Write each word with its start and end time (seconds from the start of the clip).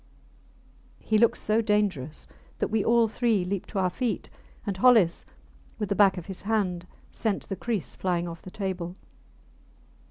He 0.99 1.19
looked 1.19 1.37
so 1.37 1.61
dangerous 1.61 2.25
that 2.57 2.69
we 2.69 2.83
all 2.83 3.07
three 3.07 3.45
leaped 3.45 3.69
to 3.69 3.77
our 3.77 3.91
feet, 3.91 4.31
and 4.65 4.75
Hollis, 4.77 5.27
with 5.77 5.89
the 5.89 5.95
back 5.95 6.17
of 6.17 6.25
his 6.25 6.41
hand, 6.41 6.87
sent 7.11 7.47
the 7.49 7.55
kriss 7.55 7.93
flying 7.93 8.27
off 8.27 8.41
the 8.41 8.49
table. 8.49 8.95